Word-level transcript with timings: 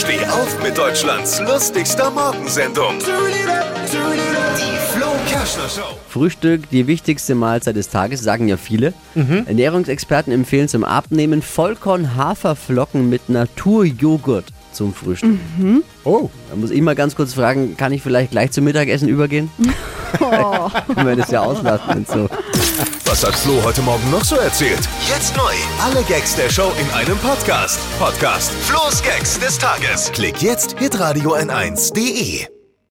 Steh 0.00 0.24
auf 0.24 0.62
mit 0.62 0.78
Deutschlands 0.78 1.40
lustigster 1.40 2.10
Morgensendung. 2.10 2.94
Die 3.00 4.78
Flo 4.88 5.08
Kerschner 5.28 5.68
Show. 5.68 5.94
Frühstück, 6.08 6.70
die 6.70 6.86
wichtigste 6.86 7.34
Mahlzeit 7.34 7.76
des 7.76 7.90
Tages, 7.90 8.22
sagen 8.22 8.48
ja 8.48 8.56
viele. 8.56 8.94
Mhm. 9.14 9.44
Ernährungsexperten 9.46 10.32
empfehlen 10.32 10.68
zum 10.68 10.84
Abnehmen 10.84 11.42
Vollkorn-Haferflocken 11.42 13.10
mit 13.10 13.28
Naturjoghurt 13.28 14.46
zum 14.72 14.94
Frühstück. 14.94 15.38
Oh, 16.04 16.30
Da 16.48 16.56
muss 16.56 16.70
ich 16.70 16.80
mal 16.80 16.94
ganz 16.94 17.14
kurz 17.14 17.34
fragen, 17.34 17.76
kann 17.76 17.92
ich 17.92 18.00
vielleicht 18.00 18.30
gleich 18.30 18.52
zum 18.52 18.64
Mittagessen 18.64 19.06
übergehen? 19.06 19.50
Können 20.18 21.08
wir 21.08 21.16
das 21.16 21.30
ja 21.30 21.42
auslassen 21.42 21.90
und 21.90 22.08
so. 22.08 22.30
Was 23.10 23.26
hat 23.26 23.34
Flo 23.34 23.60
heute 23.64 23.82
Morgen 23.82 24.08
noch 24.08 24.24
so 24.24 24.36
erzählt? 24.36 24.88
Jetzt 25.08 25.36
neu. 25.36 25.52
Alle 25.82 26.04
Gags 26.04 26.36
der 26.36 26.48
Show 26.48 26.70
in 26.80 26.88
einem 26.92 27.18
Podcast. 27.18 27.80
Podcast 27.98 28.52
Flo's 28.52 29.02
Gags 29.02 29.36
des 29.36 29.58
Tages. 29.58 30.12
Klick 30.12 30.40
jetzt, 30.40 30.78
hitradio 30.78 31.34
n1.de. 31.34 32.59